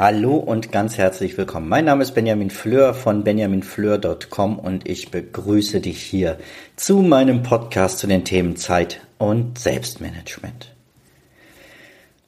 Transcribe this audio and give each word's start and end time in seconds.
Hallo 0.00 0.36
und 0.36 0.72
ganz 0.72 0.96
herzlich 0.96 1.36
willkommen. 1.36 1.68
Mein 1.68 1.84
Name 1.84 2.02
ist 2.02 2.12
Benjamin 2.12 2.48
Fleur 2.48 2.94
von 2.94 3.22
benjaminfleur.com 3.22 4.58
und 4.58 4.88
ich 4.88 5.10
begrüße 5.10 5.80
dich 5.80 6.00
hier 6.00 6.38
zu 6.74 7.00
meinem 7.00 7.42
Podcast 7.42 7.98
zu 7.98 8.06
den 8.06 8.24
Themen 8.24 8.56
Zeit 8.56 9.02
und 9.18 9.58
Selbstmanagement. 9.58 10.74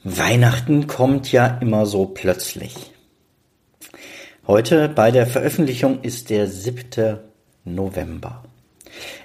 Weihnachten 0.05 0.87
kommt 0.87 1.33
ja 1.33 1.47
immer 1.63 1.87
so 1.87 2.05
plötzlich. 2.05 2.93
Heute 4.47 4.91
bei 4.91 5.11
der 5.11 5.27
Veröffentlichung 5.27 6.03
ist 6.03 6.29
der 6.29 6.49
7. 6.49 7.21
November. 7.65 8.45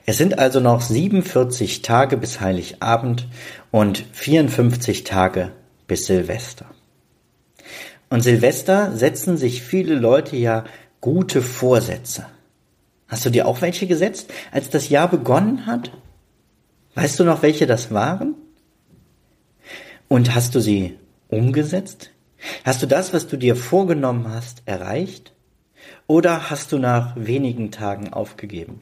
Es 0.05 0.17
sind 0.17 0.39
also 0.39 0.61
noch 0.61 0.79
47 0.79 1.81
Tage 1.81 2.15
bis 2.15 2.39
Heiligabend 2.39 3.27
und 3.71 4.05
54 4.13 5.03
Tage 5.03 5.51
bis 5.85 6.05
Silvester. 6.05 6.67
Und 8.09 8.21
Silvester 8.21 8.95
setzen 8.95 9.37
sich 9.37 9.61
viele 9.61 9.95
Leute 9.95 10.35
ja 10.37 10.63
gute 11.01 11.41
Vorsätze. 11.41 12.25
Hast 13.07 13.25
du 13.25 13.29
dir 13.29 13.47
auch 13.47 13.61
welche 13.61 13.87
gesetzt, 13.87 14.33
als 14.51 14.69
das 14.69 14.89
Jahr 14.89 15.09
begonnen 15.09 15.65
hat? 15.65 15.91
Weißt 16.95 17.19
du 17.19 17.23
noch, 17.23 17.41
welche 17.41 17.67
das 17.67 17.91
waren? 17.91 18.35
Und 20.07 20.35
hast 20.35 20.55
du 20.55 20.59
sie 20.59 20.97
umgesetzt? 21.29 22.11
Hast 22.63 22.81
du 22.81 22.85
das, 22.85 23.13
was 23.13 23.27
du 23.27 23.37
dir 23.37 23.55
vorgenommen 23.55 24.31
hast, 24.33 24.63
erreicht? 24.65 25.33
Oder 26.05 26.49
hast 26.49 26.71
du 26.71 26.79
nach 26.79 27.15
wenigen 27.17 27.71
Tagen 27.71 28.13
aufgegeben? 28.13 28.81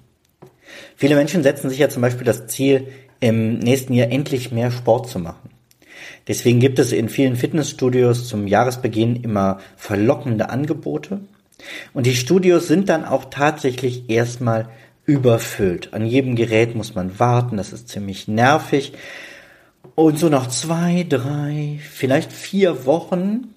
Viele 0.95 1.15
Menschen 1.15 1.43
setzen 1.43 1.69
sich 1.69 1.79
ja 1.79 1.89
zum 1.89 2.01
Beispiel 2.01 2.25
das 2.25 2.47
Ziel, 2.47 2.87
im 3.19 3.59
nächsten 3.59 3.93
Jahr 3.93 4.11
endlich 4.11 4.51
mehr 4.51 4.71
Sport 4.71 5.09
zu 5.09 5.19
machen. 5.19 5.49
Deswegen 6.27 6.59
gibt 6.59 6.79
es 6.79 6.91
in 6.91 7.09
vielen 7.09 7.35
Fitnessstudios 7.35 8.27
zum 8.27 8.47
Jahresbeginn 8.47 9.15
immer 9.17 9.59
verlockende 9.77 10.49
Angebote. 10.49 11.21
Und 11.93 12.05
die 12.05 12.15
Studios 12.15 12.67
sind 12.67 12.89
dann 12.89 13.05
auch 13.05 13.25
tatsächlich 13.25 14.09
erstmal 14.09 14.69
überfüllt. 15.05 15.93
An 15.93 16.05
jedem 16.05 16.35
Gerät 16.35 16.75
muss 16.75 16.95
man 16.95 17.19
warten, 17.19 17.57
das 17.57 17.73
ist 17.73 17.89
ziemlich 17.89 18.27
nervig. 18.27 18.93
Und 19.93 20.19
so 20.19 20.29
nach 20.29 20.47
zwei, 20.47 21.05
drei, 21.07 21.79
vielleicht 21.89 22.33
vier 22.33 22.85
Wochen 22.85 23.53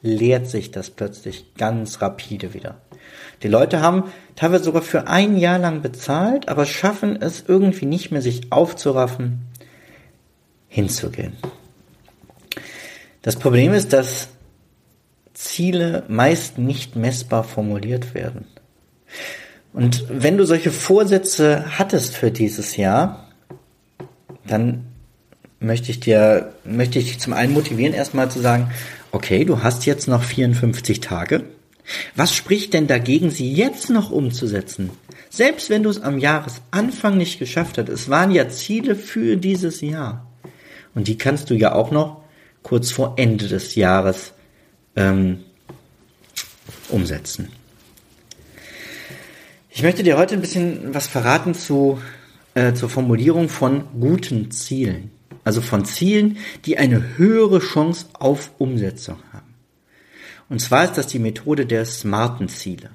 leert 0.00 0.48
sich 0.48 0.70
das 0.70 0.90
plötzlich 0.90 1.54
ganz 1.56 2.00
rapide 2.00 2.54
wieder. 2.54 2.80
Die 3.42 3.48
Leute 3.48 3.80
haben 3.80 4.04
teilweise 4.36 4.64
sogar 4.64 4.82
für 4.82 5.08
ein 5.08 5.36
Jahr 5.36 5.58
lang 5.58 5.82
bezahlt, 5.82 6.48
aber 6.48 6.66
schaffen 6.66 7.20
es 7.20 7.44
irgendwie 7.46 7.86
nicht 7.86 8.10
mehr, 8.10 8.22
sich 8.22 8.52
aufzuraffen, 8.52 9.42
hinzugehen. 10.68 11.34
Das 13.22 13.36
Problem 13.36 13.72
ist, 13.72 13.92
dass 13.92 14.28
Ziele 15.32 16.04
meist 16.08 16.58
nicht 16.58 16.96
messbar 16.96 17.44
formuliert 17.44 18.14
werden. 18.14 18.46
Und 19.72 20.04
wenn 20.08 20.36
du 20.36 20.44
solche 20.44 20.70
Vorsätze 20.70 21.78
hattest 21.78 22.14
für 22.14 22.30
dieses 22.30 22.76
Jahr, 22.76 23.28
dann 24.46 24.84
möchte 25.60 25.90
ich 25.90 26.00
dir, 26.00 26.52
möchte 26.64 26.98
ich 26.98 27.06
dich 27.06 27.20
zum 27.20 27.32
einen 27.32 27.54
motivieren, 27.54 27.94
erstmal 27.94 28.30
zu 28.30 28.40
sagen, 28.40 28.70
okay, 29.12 29.44
du 29.44 29.62
hast 29.62 29.86
jetzt 29.86 30.08
noch 30.08 30.22
54 30.22 31.00
Tage. 31.00 31.44
Was 32.14 32.34
spricht 32.34 32.74
denn 32.74 32.86
dagegen, 32.86 33.30
sie 33.30 33.52
jetzt 33.52 33.88
noch 33.88 34.10
umzusetzen? 34.10 34.90
Selbst 35.30 35.70
wenn 35.70 35.82
du 35.82 35.90
es 35.90 36.02
am 36.02 36.18
Jahresanfang 36.18 37.16
nicht 37.16 37.38
geschafft 37.38 37.78
hast, 37.78 37.88
es 37.88 38.10
waren 38.10 38.30
ja 38.30 38.48
Ziele 38.48 38.94
für 38.94 39.36
dieses 39.36 39.80
Jahr. 39.80 40.26
Und 40.94 41.08
die 41.08 41.16
kannst 41.16 41.48
du 41.48 41.54
ja 41.54 41.72
auch 41.72 41.90
noch 41.90 42.21
kurz 42.62 42.90
vor 42.90 43.14
Ende 43.16 43.48
des 43.48 43.74
Jahres 43.74 44.32
ähm, 44.96 45.44
umsetzen. 46.88 47.48
Ich 49.70 49.82
möchte 49.82 50.02
dir 50.02 50.18
heute 50.18 50.34
ein 50.34 50.40
bisschen 50.40 50.94
was 50.94 51.06
verraten 51.06 51.54
zu, 51.54 52.00
äh, 52.54 52.74
zur 52.74 52.90
Formulierung 52.90 53.48
von 53.48 53.84
guten 53.98 54.50
Zielen. 54.50 55.10
Also 55.44 55.60
von 55.60 55.84
Zielen, 55.84 56.36
die 56.66 56.78
eine 56.78 57.16
höhere 57.16 57.58
Chance 57.58 58.06
auf 58.12 58.50
Umsetzung 58.58 59.18
haben. 59.32 59.54
Und 60.48 60.60
zwar 60.60 60.84
ist 60.84 60.94
das 60.94 61.06
die 61.06 61.18
Methode 61.18 61.66
der 61.66 61.86
smarten 61.86 62.48
Ziele. 62.48 62.90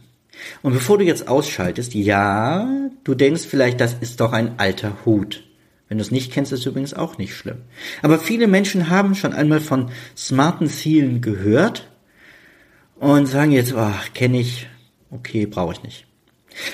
Und 0.62 0.74
bevor 0.74 1.00
du 1.00 1.04
jetzt 1.04 1.28
ausschaltest, 1.28 1.96
ja, 1.96 2.68
du 3.04 3.16
denkst 3.16 3.48
vielleicht, 3.50 3.82
das 3.82 3.96
ist 4.00 4.20
doch 4.20 4.32
ein 4.32 4.60
alter 4.60 4.98
Hut. 5.06 5.47
Wenn 5.88 5.98
du 5.98 6.02
es 6.04 6.12
nicht 6.12 6.32
kennst, 6.34 6.52
ist 6.52 6.62
es 6.62 6.66
übrigens 6.66 6.94
auch 6.94 7.18
nicht 7.18 7.36
schlimm. 7.36 7.62
Aber 8.02 8.20
viele 8.20 8.48
Menschen 8.48 8.90
haben 8.90 9.16
schon 9.16 9.34
einmal 9.34 9.62
von 9.62 9.90
smarten 10.18 10.68
Zielen 10.68 11.22
gehört 11.22 11.90
und 12.96 13.28
sagen 13.28 13.52
jetzt, 13.52 13.74
ach, 13.74 14.14
kenne 14.14 14.40
ich, 14.40 14.68
okay, 15.12 15.46
brauche 15.46 15.74
ich 15.74 15.84
nicht. 15.84 16.06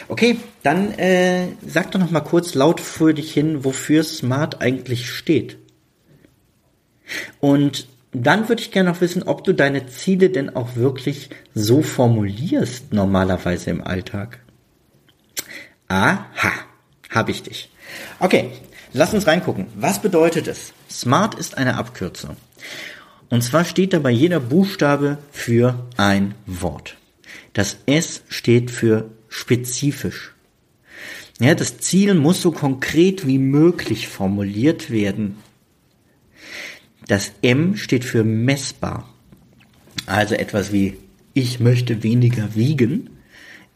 Okay, 0.07 0.38
dann 0.63 0.91
äh, 0.94 1.50
sag 1.66 1.91
doch 1.91 2.00
noch 2.00 2.12
mal 2.12 2.22
kurz 2.22 2.56
laut 2.56 2.79
für 2.79 3.13
dich 3.13 3.34
hin, 3.34 3.63
wofür 3.63 4.03
Smart 4.03 4.62
eigentlich 4.62 5.09
steht. 5.09 5.57
Und 7.40 7.88
dann 8.13 8.47
würde 8.47 8.62
ich 8.62 8.72
gerne 8.72 8.91
noch 8.91 9.01
wissen, 9.01 9.24
ob 9.24 9.44
du 9.44 9.53
deine 9.53 9.88
Ziele 9.88 10.30
denn 10.30 10.56
auch 10.56 10.75
wirklich 10.75 11.30
so 11.53 11.81
formulierst 11.81 12.94
normalerweise 12.94 13.72
im 13.72 13.84
Alltag. 13.84 14.40
Aha, 15.88 16.51
habe 17.09 17.31
ich 17.31 17.44
dich. 17.44 17.69
Okay, 18.19 18.51
Lass 18.94 19.14
uns 19.14 19.26
reingucken. 19.26 19.66
Was 19.76 20.02
bedeutet 20.02 20.48
es? 20.48 20.74
Smart 20.90 21.36
ist 21.36 21.58
eine 21.58 21.76
Abkürzung. 21.78 22.38
Und 23.30 23.44
zwar 23.44 23.66
steht 23.66 23.94
dabei 23.94 24.12
jeder 24.12 24.40
Buchstabe 24.40 25.18
für 25.31 25.88
ein 25.98 26.36
Wort. 26.46 26.98
Das 27.54 27.78
S 27.88 28.22
steht 28.30 28.70
für 28.70 29.09
spezifisch. 29.30 30.34
Ja, 31.40 31.56
das 31.56 31.80
Ziel 31.80 32.14
muss 32.14 32.42
so 32.42 32.52
konkret 32.52 33.26
wie 33.26 33.40
möglich 33.40 34.08
formuliert 34.08 34.92
werden. 34.92 35.38
Das 37.08 37.31
M 37.42 37.75
steht 37.75 38.06
für 38.06 38.24
messbar. 38.24 39.10
Also 40.06 40.36
etwas 40.36 40.72
wie 40.72 40.98
ich 41.34 41.60
möchte 41.60 42.04
weniger 42.04 42.54
wiegen 42.56 43.10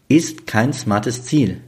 ist 0.08 0.48
kein 0.48 0.72
smartes 0.74 1.24
Ziel. 1.24 1.62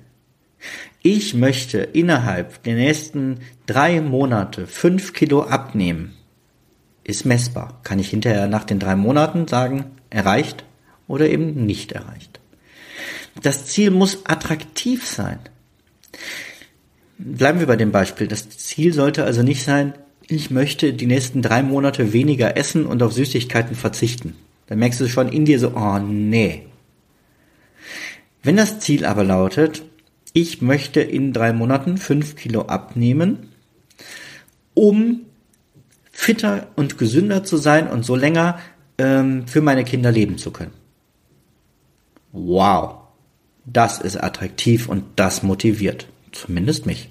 Ich 1.02 1.34
möchte 1.34 1.80
innerhalb 1.80 2.64
der 2.64 2.76
nächsten 2.76 3.40
drei 3.66 4.02
Monate 4.02 4.68
fünf 4.68 5.14
Kilo 5.14 5.44
abnehmen. 5.44 6.14
Ist 7.04 7.26
messbar. 7.26 7.80
Kann 7.84 8.00
ich 8.00 8.10
hinterher 8.10 8.48
nach 8.48 8.66
den 8.66 8.80
drei 8.80 8.96
Monaten 8.96 9.48
sagen, 9.48 9.86
erreicht 10.10 10.66
oder 11.08 11.30
eben 11.30 11.66
nicht 11.66 11.94
erreicht. 11.94 12.40
Das 13.42 13.66
Ziel 13.66 13.92
muss 13.92 14.26
attraktiv 14.26 15.08
sein. 15.08 15.40
Bleiben 17.18 17.60
wir 17.60 17.68
bei 17.68 17.78
dem 17.78 17.92
Beispiel. 17.92 18.28
Das 18.28 18.50
Ziel 18.50 18.94
sollte 18.94 19.24
also 19.24 19.42
nicht 19.42 19.64
sein, 19.64 19.94
ich 20.28 20.52
möchte 20.52 20.94
die 20.94 21.08
nächsten 21.08 21.42
drei 21.42 21.64
Monate 21.64 22.14
weniger 22.14 22.56
essen 22.56 22.86
und 22.86 23.02
auf 23.02 23.14
Süßigkeiten 23.14 23.76
verzichten. 23.76 24.36
Dann 24.68 24.78
merkst 24.78 25.00
du 25.00 25.08
schon 25.08 25.30
in 25.30 25.46
dir 25.46 25.60
so, 25.60 25.74
oh 25.76 25.98
nee. 25.98 26.68
Wenn 28.44 28.56
das 28.56 28.80
Ziel 28.80 29.06
aber 29.06 29.24
lautet, 29.24 29.84
ich 30.34 30.62
möchte 30.62 31.02
in 31.02 31.34
drei 31.34 31.54
Monaten 31.54 31.98
fünf 31.98 32.36
Kilo 32.36 32.64
abnehmen, 32.64 33.50
um 34.74 35.22
fitter 36.12 36.68
und 36.76 36.98
gesünder 36.98 37.44
zu 37.44 37.58
sein 37.58 37.88
und 37.88 38.06
so 38.06 38.16
länger 38.16 38.60
ähm, 38.98 39.48
für 39.48 39.62
meine 39.62 39.84
Kinder 39.84 40.12
leben 40.12 40.38
zu 40.38 40.52
können. 40.52 40.74
Wow, 42.32 42.98
das 43.66 44.00
ist 44.00 44.18
attraktiv 44.18 44.88
und 44.88 45.04
das 45.16 45.44
motiviert, 45.44 46.08
zumindest 46.32 46.86
mich. 46.86 47.10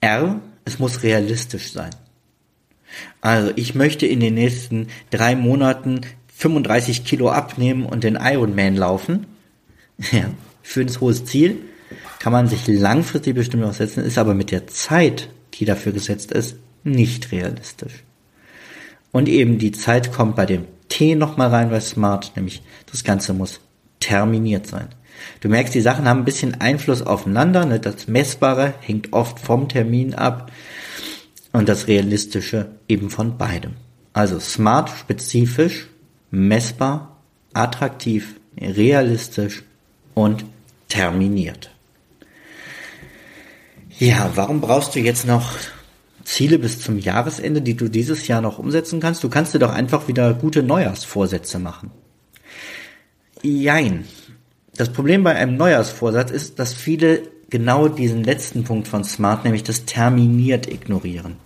R, 0.00 0.40
es 0.64 0.78
muss 0.78 1.02
realistisch 1.02 1.72
sein. 1.72 1.90
Also 3.20 3.52
ich 3.56 3.74
möchte 3.74 4.06
in 4.06 4.20
den 4.20 4.34
nächsten 4.34 4.88
drei 5.10 5.34
Monaten 5.34 6.02
35 6.36 7.04
Kilo 7.04 7.30
abnehmen 7.30 7.86
und 7.86 8.04
den 8.04 8.18
Ironman 8.20 8.76
laufen. 8.76 9.26
Ja, 10.10 10.24
für 10.62 10.80
ein 10.80 11.00
hohes 11.00 11.24
Ziel 11.24 11.58
kann 12.18 12.32
man 12.32 12.48
sich 12.48 12.66
langfristig 12.66 13.34
bestimmt 13.34 13.64
auch 13.64 13.72
setzen, 13.72 14.04
ist 14.04 14.18
aber 14.18 14.34
mit 14.34 14.50
der 14.50 14.66
Zeit, 14.66 15.28
die 15.54 15.64
dafür 15.64 15.92
gesetzt 15.92 16.32
ist, 16.32 16.56
nicht 16.84 17.32
realistisch. 17.32 18.04
Und 19.10 19.28
eben 19.28 19.58
die 19.58 19.72
Zeit 19.72 20.12
kommt 20.12 20.36
bei 20.36 20.46
dem 20.46 20.64
T 20.88 21.14
nochmal 21.14 21.48
rein 21.48 21.70
bei 21.70 21.80
Smart, 21.80 22.32
nämlich 22.36 22.62
das 22.90 23.04
Ganze 23.04 23.34
muss 23.34 23.60
terminiert 24.00 24.66
sein. 24.66 24.88
Du 25.40 25.48
merkst, 25.48 25.74
die 25.74 25.80
Sachen 25.80 26.08
haben 26.08 26.20
ein 26.20 26.24
bisschen 26.24 26.60
Einfluss 26.60 27.02
aufeinander. 27.02 27.64
Ne? 27.64 27.78
Das 27.78 28.08
Messbare 28.08 28.74
hängt 28.80 29.12
oft 29.12 29.38
vom 29.38 29.68
Termin 29.68 30.14
ab 30.14 30.50
und 31.52 31.68
das 31.68 31.86
Realistische 31.86 32.70
eben 32.88 33.10
von 33.10 33.38
beidem. 33.38 33.72
Also 34.12 34.40
smart, 34.40 34.90
spezifisch, 34.90 35.88
messbar, 36.30 37.20
attraktiv, 37.52 38.36
realistisch 38.60 39.62
und 40.14 40.44
terminiert. 40.88 41.70
Ja, 43.98 44.30
warum 44.34 44.60
brauchst 44.60 44.94
du 44.94 45.00
jetzt 45.00 45.26
noch 45.26 45.52
Ziele 46.24 46.58
bis 46.58 46.80
zum 46.80 46.98
Jahresende, 46.98 47.62
die 47.62 47.76
du 47.76 47.88
dieses 47.88 48.26
Jahr 48.26 48.40
noch 48.40 48.58
umsetzen 48.58 49.00
kannst? 49.00 49.22
Du 49.22 49.28
kannst 49.28 49.54
dir 49.54 49.58
doch 49.58 49.72
einfach 49.72 50.08
wieder 50.08 50.34
gute 50.34 50.62
Neujahrsvorsätze 50.62 51.58
machen. 51.58 51.90
Jein. 53.42 54.04
Das 54.76 54.92
Problem 54.92 55.22
bei 55.22 55.34
einem 55.34 55.56
Neujahrsvorsatz 55.56 56.30
ist, 56.30 56.58
dass 56.58 56.72
viele 56.72 57.22
genau 57.50 57.88
diesen 57.88 58.24
letzten 58.24 58.64
Punkt 58.64 58.88
von 58.88 59.04
Smart, 59.04 59.44
nämlich 59.44 59.62
das 59.62 59.84
terminiert 59.84 60.72
ignorieren. 60.72 61.36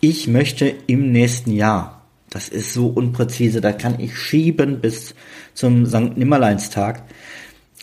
Ich 0.00 0.26
möchte 0.26 0.74
im 0.86 1.12
nächsten 1.12 1.52
Jahr. 1.52 2.06
Das 2.30 2.48
ist 2.48 2.72
so 2.72 2.88
unpräzise, 2.88 3.60
da 3.60 3.72
kann 3.72 4.00
ich 4.00 4.18
schieben 4.18 4.80
bis 4.80 5.14
zum 5.52 5.86
St. 5.86 6.16
Nimmerleinstag 6.16 7.04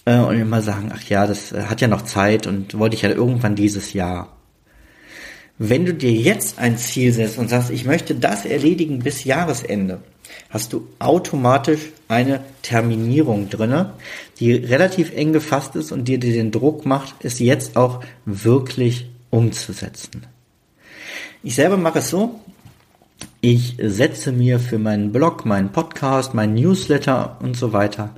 äh, 0.05 0.17
und 0.17 0.39
immer 0.39 0.61
sagen, 0.61 0.91
ach 0.93 1.03
ja, 1.03 1.27
das 1.27 1.51
äh, 1.51 1.63
hat 1.63 1.81
ja 1.81 1.87
noch 1.87 2.03
Zeit 2.03 2.47
und 2.47 2.77
wollte 2.77 2.95
ich 2.95 3.01
ja 3.03 3.09
irgendwann 3.09 3.55
dieses 3.55 3.93
Jahr. 3.93 4.37
Wenn 5.57 5.85
du 5.85 5.93
dir 5.93 6.11
jetzt 6.11 6.57
ein 6.57 6.77
Ziel 6.77 7.13
setzt 7.13 7.37
und 7.37 7.49
sagst, 7.49 7.69
ich 7.69 7.85
möchte 7.85 8.15
das 8.15 8.45
erledigen 8.45 8.99
bis 8.99 9.23
Jahresende, 9.23 10.01
hast 10.49 10.73
du 10.73 10.87
automatisch 10.97 11.81
eine 12.07 12.41
Terminierung 12.63 13.49
drinne, 13.49 13.93
die 14.39 14.53
relativ 14.53 15.13
eng 15.13 15.33
gefasst 15.33 15.75
ist 15.75 15.91
und 15.91 16.07
dir 16.07 16.19
den 16.19 16.51
Druck 16.51 16.85
macht, 16.85 17.23
es 17.23 17.39
jetzt 17.39 17.75
auch 17.77 18.03
wirklich 18.25 19.11
umzusetzen. 19.29 20.25
Ich 21.43 21.55
selber 21.55 21.77
mache 21.77 21.99
es 21.99 22.09
so, 22.09 22.39
ich 23.39 23.77
setze 23.81 24.31
mir 24.31 24.59
für 24.59 24.79
meinen 24.79 25.11
Blog, 25.11 25.45
meinen 25.45 25.71
Podcast, 25.71 26.33
meinen 26.33 26.55
Newsletter 26.55 27.37
und 27.41 27.55
so 27.55 27.71
weiter 27.71 28.15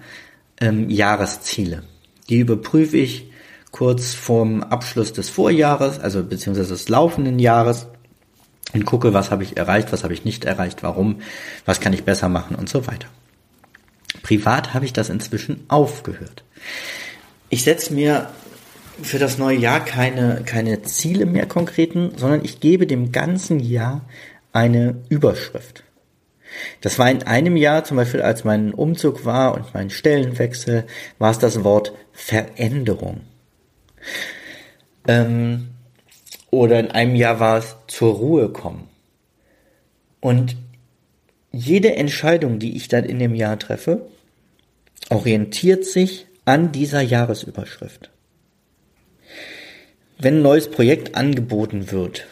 ähm, 0.59 0.89
Jahresziele. 0.89 1.83
Die 2.29 2.39
überprüfe 2.39 2.97
ich 2.97 3.29
kurz 3.71 4.13
vorm 4.13 4.61
Abschluss 4.63 5.13
des 5.13 5.29
Vorjahres, 5.29 5.99
also 5.99 6.23
beziehungsweise 6.23 6.69
des 6.69 6.89
laufenden 6.89 7.39
Jahres 7.39 7.87
und 8.73 8.85
gucke, 8.85 9.13
was 9.13 9.31
habe 9.31 9.43
ich 9.43 9.57
erreicht, 9.57 9.91
was 9.91 10.03
habe 10.03 10.13
ich 10.13 10.25
nicht 10.25 10.45
erreicht, 10.45 10.83
warum, 10.83 11.21
was 11.65 11.79
kann 11.79 11.93
ich 11.93 12.03
besser 12.03 12.29
machen 12.29 12.55
und 12.55 12.69
so 12.69 12.87
weiter. 12.87 13.07
Privat 14.21 14.73
habe 14.73 14.85
ich 14.85 14.93
das 14.93 15.09
inzwischen 15.09 15.65
aufgehört. 15.67 16.43
Ich 17.49 17.63
setze 17.63 17.93
mir 17.93 18.29
für 19.01 19.19
das 19.19 19.37
neue 19.37 19.57
Jahr 19.57 19.83
keine, 19.83 20.43
keine 20.45 20.83
Ziele 20.83 21.25
mehr 21.25 21.47
konkreten, 21.47 22.11
sondern 22.15 22.45
ich 22.45 22.59
gebe 22.59 22.87
dem 22.87 23.11
ganzen 23.11 23.59
Jahr 23.59 24.01
eine 24.51 25.01
Überschrift. 25.09 25.83
Das 26.81 26.99
war 26.99 27.09
in 27.09 27.23
einem 27.23 27.55
Jahr, 27.55 27.83
zum 27.83 27.97
Beispiel 27.97 28.21
als 28.21 28.43
mein 28.43 28.73
Umzug 28.73 29.25
war 29.25 29.55
und 29.55 29.73
mein 29.73 29.89
Stellenwechsel, 29.89 30.85
war 31.19 31.31
es 31.31 31.39
das 31.39 31.63
Wort 31.63 31.93
Veränderung. 32.11 33.21
Ähm, 35.07 35.69
oder 36.51 36.79
in 36.79 36.91
einem 36.91 37.15
Jahr 37.15 37.39
war 37.39 37.57
es 37.57 37.75
zur 37.87 38.13
Ruhe 38.13 38.49
kommen. 38.49 38.87
Und 40.19 40.55
jede 41.51 41.95
Entscheidung, 41.95 42.59
die 42.59 42.75
ich 42.75 42.87
dann 42.87 43.03
in 43.03 43.19
dem 43.19 43.35
Jahr 43.35 43.59
treffe, 43.59 44.07
orientiert 45.09 45.85
sich 45.85 46.27
an 46.45 46.71
dieser 46.71 47.01
Jahresüberschrift. 47.01 48.09
Wenn 50.17 50.37
ein 50.37 50.41
neues 50.41 50.69
Projekt 50.69 51.15
angeboten 51.15 51.91
wird, 51.91 52.27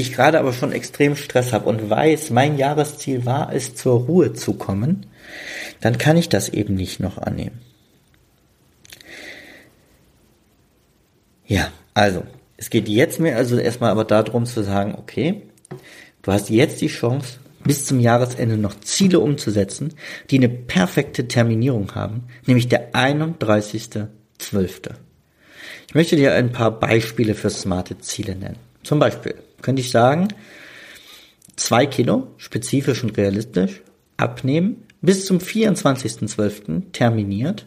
ich 0.00 0.12
gerade 0.12 0.38
aber 0.38 0.52
schon 0.52 0.72
extrem 0.72 1.16
Stress 1.16 1.52
habe 1.52 1.68
und 1.68 1.90
weiß, 1.90 2.30
mein 2.30 2.58
Jahresziel 2.58 3.24
war 3.24 3.52
es, 3.52 3.74
zur 3.74 4.00
Ruhe 4.00 4.32
zu 4.32 4.54
kommen, 4.54 5.06
dann 5.80 5.98
kann 5.98 6.16
ich 6.16 6.28
das 6.28 6.48
eben 6.48 6.74
nicht 6.74 7.00
noch 7.00 7.18
annehmen. 7.18 7.60
Ja, 11.46 11.72
also, 11.94 12.24
es 12.56 12.70
geht 12.70 12.88
jetzt 12.88 13.20
mir 13.20 13.36
also 13.36 13.56
erstmal 13.56 13.90
aber 13.90 14.04
darum 14.04 14.44
zu 14.44 14.62
sagen, 14.62 14.94
okay, 14.98 15.42
du 16.22 16.32
hast 16.32 16.50
jetzt 16.50 16.80
die 16.80 16.88
Chance, 16.88 17.38
bis 17.64 17.86
zum 17.86 18.00
Jahresende 18.00 18.56
noch 18.56 18.78
Ziele 18.80 19.20
umzusetzen, 19.20 19.94
die 20.30 20.36
eine 20.36 20.48
perfekte 20.48 21.28
Terminierung 21.28 21.94
haben, 21.94 22.24
nämlich 22.46 22.68
der 22.68 22.92
31.12. 22.92 24.08
Ich 25.88 25.94
möchte 25.94 26.16
dir 26.16 26.34
ein 26.34 26.52
paar 26.52 26.70
Beispiele 26.70 27.34
für 27.34 27.50
smarte 27.50 27.98
Ziele 27.98 28.36
nennen. 28.36 28.58
Zum 28.82 28.98
Beispiel 28.98 29.34
könnte 29.62 29.80
ich 29.80 29.90
sagen, 29.90 30.28
zwei 31.56 31.86
Kilo, 31.86 32.28
spezifisch 32.36 33.02
und 33.02 33.16
realistisch, 33.16 33.82
abnehmen, 34.16 34.84
bis 35.00 35.26
zum 35.26 35.38
24.12. 35.38 36.92
terminiert 36.92 37.66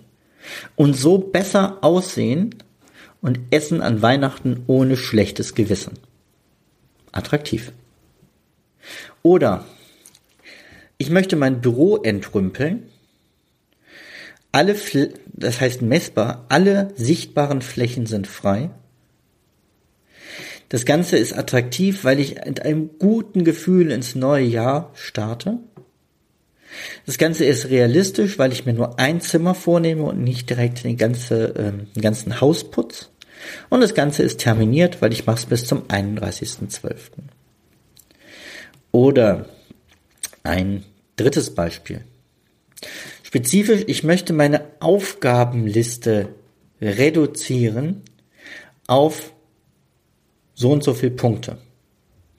und 0.75 0.95
so 0.95 1.17
besser 1.17 1.77
aussehen 1.81 2.55
und 3.21 3.39
essen 3.51 3.81
an 3.81 4.01
Weihnachten 4.01 4.63
ohne 4.67 4.97
schlechtes 4.97 5.55
Gewissen. 5.55 5.93
Attraktiv. 7.11 7.71
Oder 9.21 9.65
ich 10.97 11.09
möchte 11.09 11.35
mein 11.35 11.61
Büro 11.61 11.97
entrümpeln. 11.97 12.89
Alle, 14.51 14.75
das 15.27 15.61
heißt 15.61 15.81
messbar, 15.81 16.45
alle 16.49 16.93
sichtbaren 16.95 17.61
Flächen 17.61 18.05
sind 18.05 18.27
frei 18.27 18.71
das 20.71 20.85
Ganze 20.85 21.17
ist 21.17 21.37
attraktiv, 21.37 22.05
weil 22.05 22.21
ich 22.21 22.35
mit 22.45 22.61
einem 22.61 22.91
guten 22.97 23.43
Gefühl 23.43 23.91
ins 23.91 24.15
neue 24.15 24.45
Jahr 24.45 24.89
starte. 24.93 25.57
Das 27.05 27.17
Ganze 27.17 27.43
ist 27.43 27.69
realistisch, 27.69 28.39
weil 28.39 28.53
ich 28.53 28.65
mir 28.65 28.71
nur 28.71 28.97
ein 28.97 29.19
Zimmer 29.19 29.53
vornehme 29.53 30.03
und 30.03 30.23
nicht 30.23 30.49
direkt 30.49 30.85
den, 30.85 30.95
ganze, 30.95 31.55
äh, 31.55 31.73
den 31.73 32.01
ganzen 32.01 32.39
Hausputz. 32.39 33.09
Und 33.69 33.81
das 33.81 33.93
Ganze 33.93 34.23
ist 34.23 34.39
terminiert, 34.39 35.01
weil 35.01 35.11
ich 35.11 35.25
mache 35.25 35.39
es 35.39 35.45
bis 35.45 35.65
zum 35.65 35.87
31.12. 35.89 36.99
Oder 38.93 39.47
ein 40.43 40.85
drittes 41.17 41.53
Beispiel. 41.53 42.05
Spezifisch, 43.23 43.83
ich 43.87 44.05
möchte 44.05 44.31
meine 44.31 44.61
Aufgabenliste 44.79 46.29
reduzieren 46.81 48.03
auf 48.87 49.33
so 50.61 50.71
und 50.71 50.83
so 50.83 50.93
viel 50.93 51.11
Punkte. 51.11 51.57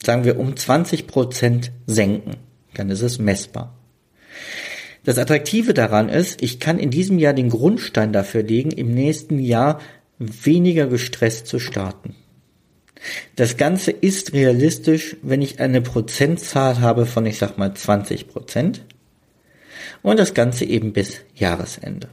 Sagen 0.03 0.25
wir 0.25 0.39
um 0.39 0.57
20 0.57 1.07
Prozent 1.07 1.73
senken. 1.87 2.37
Dann 2.75 2.89
ist 2.89 3.03
es 3.03 3.19
messbar. 3.19 3.77
Das 5.05 5.19
Attraktive 5.19 5.75
daran 5.75 6.09
ist, 6.09 6.41
ich 6.43 6.61
kann 6.61 6.79
in 6.79 6.91
diesem 6.91 7.19
Jahr 7.19 7.33
den 7.33 7.51
Grundstein 7.51 8.13
dafür 8.13 8.45
legen, 8.45 8.71
im 8.71 8.95
nächsten 8.95 9.41
Jahr 9.41 9.81
weniger 10.19 10.87
gestresst 10.87 11.49
zu 11.49 11.59
starten. 11.59 12.15
Das 13.35 13.57
Ganze 13.57 13.91
ist 13.91 14.33
realistisch, 14.33 15.17
wenn 15.23 15.43
ich 15.43 15.59
eine 15.59 15.83
Prozentzahl 15.83 16.81
habe 16.81 17.05
von, 17.05 17.27
ich 17.27 17.39
sag 17.39 17.59
mal, 17.59 17.75
20 17.75 18.29
Prozent. 18.29 18.85
Und 20.03 20.21
das 20.21 20.35
Ganze 20.35 20.65
eben 20.65 20.93
bis 20.93 21.17
Jahresende. 21.35 22.09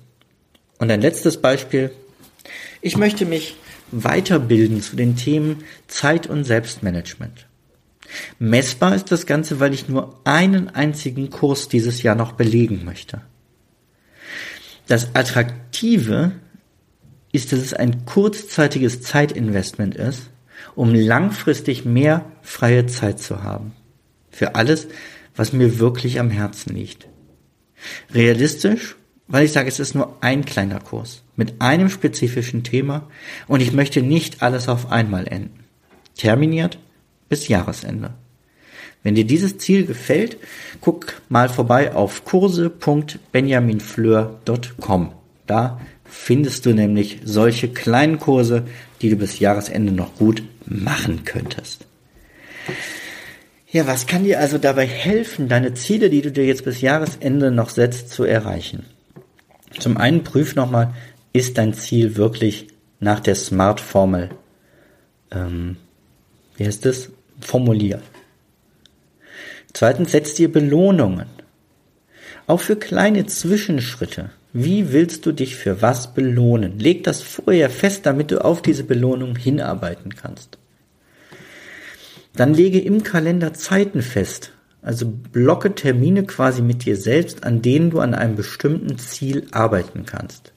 Und 0.79 0.89
ein 0.89 1.01
letztes 1.01 1.37
Beispiel. 1.37 1.91
Ich 2.81 2.97
möchte 2.97 3.27
mich 3.27 3.55
weiterbilden 3.91 4.81
zu 4.81 4.95
den 4.95 5.15
Themen 5.15 5.63
Zeit 5.87 6.27
und 6.27 6.43
Selbstmanagement. 6.43 7.47
Messbar 8.39 8.95
ist 8.95 9.11
das 9.11 9.25
Ganze, 9.25 9.59
weil 9.59 9.73
ich 9.73 9.87
nur 9.87 10.19
einen 10.23 10.69
einzigen 10.69 11.29
Kurs 11.29 11.67
dieses 11.67 12.01
Jahr 12.01 12.15
noch 12.15 12.33
belegen 12.33 12.83
möchte. 12.85 13.21
Das 14.87 15.13
Attraktive 15.13 16.31
ist, 17.31 17.51
dass 17.51 17.59
es 17.59 17.73
ein 17.73 18.05
kurzzeitiges 18.05 19.01
Zeitinvestment 19.01 19.95
ist, 19.95 20.31
um 20.75 20.95
langfristig 20.95 21.85
mehr 21.85 22.25
freie 22.41 22.87
Zeit 22.87 23.19
zu 23.19 23.43
haben. 23.43 23.73
Für 24.31 24.55
alles, 24.55 24.87
was 25.35 25.53
mir 25.53 25.79
wirklich 25.79 26.19
am 26.19 26.31
Herzen 26.31 26.73
liegt. 26.73 27.07
Realistisch 28.13 28.95
weil 29.29 29.45
ich 29.45 29.53
sage, 29.53 29.69
es 29.69 29.79
ist 29.79 29.95
nur 29.95 30.17
ein 30.21 30.43
kleiner 30.43 30.79
Kurs 30.79 31.21
mit 31.35 31.61
einem 31.61 31.89
spezifischen 31.89 32.63
Thema 32.63 33.03
und 33.47 33.61
ich 33.61 33.71
möchte 33.71 34.01
nicht 34.01 34.41
alles 34.41 34.67
auf 34.67 34.91
einmal 34.91 35.27
enden. 35.27 35.63
Terminiert 36.17 36.79
bis 37.29 37.47
Jahresende. 37.47 38.15
Wenn 39.03 39.13
dir 39.15 39.25
dieses 39.25 39.57
Ziel 39.57 39.85
gefällt, 39.85 40.35
guck 40.81 41.21
mal 41.29 41.47
vorbei 41.47 41.93
auf 41.93 42.25
kurse.benjaminfleur.com. 42.25 45.13
Da 45.47 45.79
findest 46.03 46.65
du 46.65 46.73
nämlich 46.73 47.21
solche 47.23 47.69
kleinen 47.69 48.19
Kurse, 48.19 48.65
die 49.01 49.09
du 49.09 49.15
bis 49.15 49.39
Jahresende 49.39 49.93
noch 49.93 50.15
gut 50.15 50.43
machen 50.65 51.23
könntest. 51.23 51.85
Ja, 53.71 53.87
was 53.87 54.07
kann 54.07 54.23
dir 54.23 54.39
also 54.39 54.57
dabei 54.57 54.87
helfen, 54.87 55.47
deine 55.47 55.75
Ziele, 55.75 56.09
die 56.09 56.23
du 56.23 56.31
dir 56.31 56.45
jetzt 56.45 56.65
bis 56.65 56.81
Jahresende 56.81 57.51
noch 57.51 57.69
setzt, 57.69 58.09
zu 58.09 58.23
erreichen? 58.23 58.83
Zum 59.79 59.97
einen 59.97 60.23
prüf 60.23 60.55
nochmal 60.55 60.93
ist 61.33 61.57
dein 61.57 61.73
Ziel 61.73 62.15
wirklich 62.15 62.67
nach 62.99 63.19
der 63.19 63.35
Smart-Formel, 63.35 64.29
ähm, 65.31 65.77
wie 66.57 66.65
heißt 66.65 66.85
das, 66.85 67.09
formuliert. 67.39 68.03
Zweitens, 69.73 70.11
setz 70.11 70.33
dir 70.33 70.51
Belohnungen. 70.51 71.27
Auch 72.47 72.59
für 72.59 72.75
kleine 72.75 73.27
Zwischenschritte. 73.27 74.31
Wie 74.51 74.91
willst 74.91 75.25
du 75.25 75.31
dich 75.31 75.55
für 75.55 75.81
was 75.83 76.13
belohnen? 76.15 76.79
Leg 76.79 77.03
das 77.03 77.21
vorher 77.21 77.69
fest, 77.69 78.05
damit 78.05 78.31
du 78.31 78.43
auf 78.43 78.63
diese 78.63 78.83
Belohnung 78.83 79.35
hinarbeiten 79.35 80.15
kannst. 80.15 80.57
Dann 82.35 82.53
lege 82.53 82.79
im 82.79 83.03
Kalender 83.03 83.53
Zeiten 83.53 84.01
fest. 84.01 84.51
Also 84.81 85.07
blocke 85.07 85.75
Termine 85.75 86.23
quasi 86.23 86.61
mit 86.61 86.85
dir 86.85 86.95
selbst, 86.95 87.43
an 87.43 87.61
denen 87.61 87.89
du 87.89 87.99
an 87.99 88.13
einem 88.13 88.35
bestimmten 88.35 88.97
Ziel 88.97 89.47
arbeiten 89.51 90.05
kannst. 90.05 90.53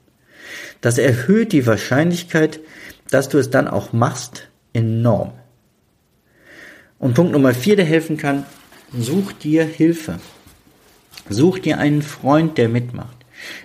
Das 0.81 0.97
erhöht 0.97 1.51
die 1.51 1.65
Wahrscheinlichkeit, 1.65 2.59
dass 3.09 3.29
du 3.29 3.37
es 3.37 3.49
dann 3.49 3.67
auch 3.67 3.93
machst, 3.93 4.47
enorm. 4.73 5.33
Und 6.99 7.15
Punkt 7.15 7.33
Nummer 7.33 7.53
vier, 7.53 7.75
der 7.75 7.85
helfen 7.85 8.17
kann, 8.17 8.45
such 8.97 9.33
dir 9.33 9.65
Hilfe. 9.65 10.19
Such 11.29 11.59
dir 11.59 11.77
einen 11.77 12.01
Freund, 12.01 12.57
der 12.57 12.69
mitmacht. 12.69 13.17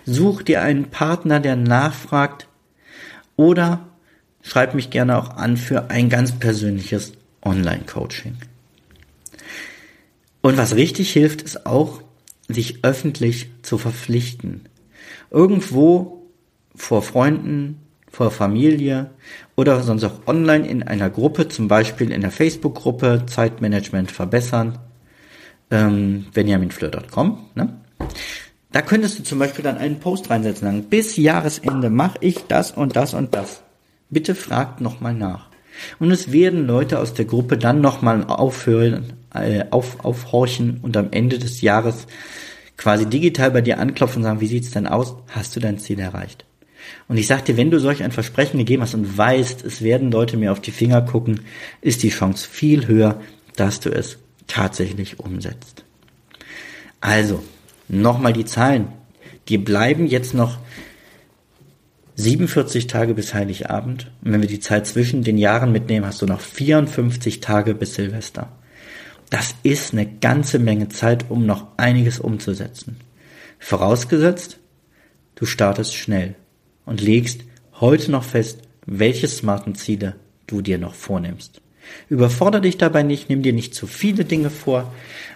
Such 0.05 0.43
dir 0.43 0.63
einen 0.63 0.91
Partner, 0.91 1.41
der 1.41 1.57
nachfragt. 1.57 2.49
Oder 3.37 3.89
schreib 4.43 4.75
mich 4.75 4.91
gerne 4.91 5.19
auch 5.19 5.37
an 5.37 5.57
für 5.57 5.91
ein 5.91 6.09
ganz 6.09 6.33
persönliches 6.39 7.13
Online-Coaching. 7.43 8.37
Und 10.41 10.57
was 10.57 10.77
richtig 10.77 11.13
hilft, 11.13 11.43
ist 11.43 11.67
auch, 11.67 12.03
sich 12.49 12.85
öffentlich 12.85 13.51
zu 13.63 13.77
verpflichten. 13.77 14.69
Irgendwo 15.31 16.27
vor 16.75 17.03
Freunden, 17.03 17.81
vor 18.11 18.31
Familie 18.31 19.11
oder 19.57 19.83
sonst 19.83 20.05
auch 20.05 20.27
online 20.27 20.67
in 20.67 20.83
einer 20.83 21.11
Gruppe, 21.11 21.49
zum 21.49 21.69
Beispiel 21.69 22.11
in 22.11 22.23
der 22.23 22.31
Facebook-Gruppe 22.31 23.25
Zeitmanagement 23.27 24.11
verbessern, 24.11 24.79
ähm, 25.71 26.27
benjaminfleur.com. 26.33 27.51
Ne? 27.55 27.81
Da 28.73 28.83
könntest 28.83 29.19
du 29.19 29.23
zum 29.23 29.39
Beispiel 29.39 29.63
dann 29.63 29.79
einen 29.79 30.01
Post 30.01 30.31
reinsetzen, 30.31 30.67
sagen, 30.67 30.85
bis 30.85 31.17
Jahresende 31.17 31.91
mache 31.91 32.19
ich 32.21 32.47
das 32.47 32.71
und 32.71 32.97
das 32.97 33.15
und 33.15 33.35
das. 33.35 33.63
Bitte 34.11 34.35
fragt 34.35 34.81
nochmal 34.81 35.15
nach. 35.15 35.49
Und 35.99 36.11
es 36.11 36.33
werden 36.33 36.67
Leute 36.67 36.99
aus 36.99 37.15
der 37.15 37.25
Gruppe 37.25 37.57
dann 37.57 37.81
nochmal 37.81 38.25
aufhören, 38.25 39.13
äh, 39.35 39.65
auf, 39.71 40.05
aufhorchen 40.05 40.79
und 40.83 40.97
am 40.97 41.09
Ende 41.11 41.39
des 41.39 41.61
Jahres 41.61 42.07
quasi 42.77 43.07
digital 43.07 43.51
bei 43.51 43.61
dir 43.61 43.79
anklopfen 43.79 44.21
und 44.21 44.25
sagen, 44.25 44.41
wie 44.41 44.47
sieht's 44.47 44.71
denn 44.71 44.87
aus? 44.87 45.17
Hast 45.29 45.57
du 45.57 45.61
dein 45.61 45.79
Ziel 45.79 45.99
erreicht? 45.99 46.45
Und 47.09 47.17
ich 47.17 47.27
sagte, 47.27 47.57
wenn 47.57 47.71
du 47.71 47.81
solch 47.81 48.03
ein 48.03 48.13
Versprechen 48.13 48.59
gegeben 48.59 48.83
hast 48.83 48.95
und 48.95 49.19
weißt, 49.19 49.65
es 49.65 49.83
werden 49.83 50.11
Leute 50.11 50.37
mir 50.37 50.53
auf 50.53 50.61
die 50.61 50.71
Finger 50.71 51.03
gucken, 51.03 51.41
ist 51.81 52.03
die 52.03 52.11
Chance 52.11 52.49
viel 52.49 52.87
höher, 52.87 53.21
dass 53.57 53.81
du 53.81 53.91
es 53.91 54.19
tatsächlich 54.47 55.21
umsetzt. 55.21 55.85
Also, 57.01 57.43
nochmal 57.89 58.33
die 58.33 58.45
Zahlen. 58.45 58.89
Die 59.49 59.59
bleiben 59.59 60.07
jetzt 60.07 60.35
noch 60.35 60.59
47 62.17 62.87
Tage 62.87 63.15
bis 63.15 63.33
Heiligabend. 63.35 64.11
Und 64.23 64.33
wenn 64.33 64.41
wir 64.41 64.49
die 64.49 64.61
Zeit 64.61 64.87
zwischen 64.87 65.23
den 65.23 65.39
Jahren 65.39 65.73
mitnehmen, 65.73 66.07
hast 66.07 66.21
du 66.21 66.27
noch 66.27 66.41
54 66.41 67.41
Tage 67.41 67.75
bis 67.75 67.95
Silvester. 67.95 68.51
Das 69.31 69.55
ist 69.63 69.93
eine 69.93 70.07
ganze 70.07 70.59
Menge 70.59 70.89
Zeit, 70.89 71.27
um 71.29 71.45
noch 71.45 71.67
einiges 71.77 72.19
umzusetzen. 72.19 72.97
Vorausgesetzt, 73.59 74.59
du 75.35 75.45
startest 75.45 75.95
schnell 75.95 76.35
und 76.87 77.01
legst 77.01 77.43
heute 77.81 78.11
noch 78.11 78.25
fest, 78.25 78.63
welche 78.87 79.29
smarten 79.29 79.75
Ziele 79.75 80.17
du 80.47 80.63
dir 80.63 80.79
noch 80.79 80.95
vornimmst. 80.95 81.61
Überfordere 82.09 82.63
dich 82.63 82.79
dabei 82.79 83.03
nicht, 83.03 83.29
nimm 83.29 83.43
dir 83.43 83.53
nicht 83.53 83.75
zu 83.75 83.87
viele 83.87 84.25
Dinge 84.25 84.51
vor, 84.51 84.93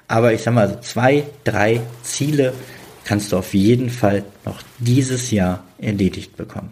aber 0.08 0.32
ich 0.32 0.42
sag 0.42 0.54
mal, 0.54 0.68
also 0.68 0.80
zwei, 0.80 1.24
drei 1.44 1.80
Ziele 2.02 2.52
kannst 3.04 3.32
du 3.32 3.36
auf 3.36 3.54
jeden 3.54 3.90
Fall 3.90 4.24
noch 4.44 4.62
dieses 4.78 5.30
Jahr 5.30 5.64
erledigt 5.78 6.36
bekommen. 6.36 6.70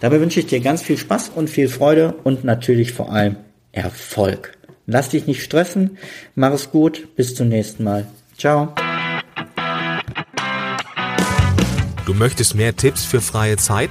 Dabei 0.00 0.20
wünsche 0.20 0.40
ich 0.40 0.46
dir 0.46 0.60
ganz 0.60 0.82
viel 0.82 0.96
Spaß 0.96 1.30
und 1.34 1.50
viel 1.50 1.68
Freude 1.68 2.14
und 2.24 2.44
natürlich 2.44 2.92
vor 2.92 3.12
allem 3.12 3.36
Erfolg. 3.72 4.55
Lass 4.86 5.08
dich 5.08 5.26
nicht 5.26 5.42
stressen, 5.42 5.98
mach 6.34 6.52
es 6.52 6.70
gut, 6.70 7.14
bis 7.16 7.34
zum 7.34 7.48
nächsten 7.48 7.84
Mal. 7.84 8.06
Ciao. 8.38 8.72
Du 12.04 12.14
möchtest 12.14 12.54
mehr 12.54 12.76
Tipps 12.76 13.04
für 13.04 13.20
freie 13.20 13.56
Zeit? 13.56 13.90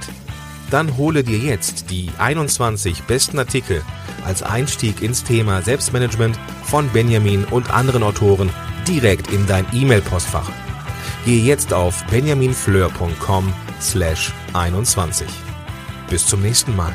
Dann 0.70 0.96
hole 0.96 1.22
dir 1.22 1.38
jetzt 1.38 1.90
die 1.90 2.08
21 2.18 3.02
besten 3.02 3.38
Artikel 3.38 3.82
als 4.24 4.42
Einstieg 4.42 5.02
ins 5.02 5.22
Thema 5.22 5.62
Selbstmanagement 5.62 6.36
von 6.64 6.88
Benjamin 6.88 7.44
und 7.44 7.70
anderen 7.70 8.02
Autoren 8.02 8.50
direkt 8.88 9.30
in 9.30 9.46
dein 9.46 9.66
E-Mail-Postfach. 9.72 10.50
Gehe 11.24 11.42
jetzt 11.42 11.72
auf 11.72 12.04
benjaminfleur.com 12.06 13.52
slash 13.80 14.32
21. 14.54 15.26
Bis 16.08 16.26
zum 16.26 16.42
nächsten 16.42 16.74
Mal. 16.74 16.94